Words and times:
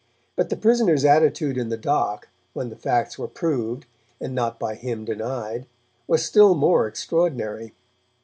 But 0.35 0.49
the 0.49 0.57
prisoner's 0.57 1.05
attitude 1.05 1.59
in 1.59 1.69
the 1.69 1.77
dock, 1.77 2.29
when 2.53 2.69
the 2.69 2.75
facts 2.75 3.19
were 3.19 3.27
proved, 3.27 3.85
and 4.19 4.33
not 4.33 4.57
by 4.57 4.73
him 4.73 5.05
denied, 5.05 5.67
was 6.07 6.25
still 6.25 6.55
more 6.55 6.87
extraordinary. 6.87 7.75